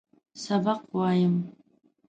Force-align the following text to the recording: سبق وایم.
سبق 0.43 0.81
وایم. 0.95 1.35